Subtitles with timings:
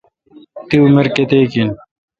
[0.67, 1.69] تی عمر کیتیک این۔